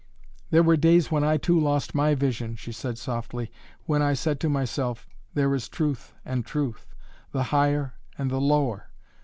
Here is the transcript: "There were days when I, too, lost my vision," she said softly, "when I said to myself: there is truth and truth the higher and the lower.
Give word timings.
"There 0.49 0.63
were 0.63 0.77
days 0.77 1.11
when 1.11 1.23
I, 1.23 1.37
too, 1.37 1.59
lost 1.59 1.93
my 1.93 2.15
vision," 2.15 2.55
she 2.55 2.71
said 2.71 2.97
softly, 2.97 3.51
"when 3.85 4.01
I 4.01 4.15
said 4.15 4.39
to 4.39 4.49
myself: 4.49 5.07
there 5.35 5.53
is 5.53 5.69
truth 5.69 6.15
and 6.25 6.43
truth 6.43 6.87
the 7.31 7.43
higher 7.53 7.93
and 8.17 8.31
the 8.31 8.41
lower. 8.41 8.89